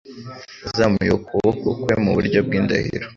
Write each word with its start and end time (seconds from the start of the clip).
Azamuye 0.67 1.11
ukuboko 1.17 1.67
kwe 1.81 1.93
mu 2.03 2.11
buryo 2.15 2.39
bw’indahiro, 2.45 3.05